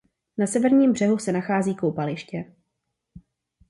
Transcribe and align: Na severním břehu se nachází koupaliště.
Na 0.37 0.47
severním 0.47 0.91
břehu 0.93 1.17
se 1.17 1.31
nachází 1.31 1.75
koupaliště. 1.75 2.53